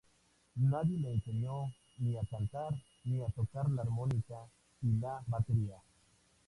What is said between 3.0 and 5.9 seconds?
ni a tocar la armónica y la batería.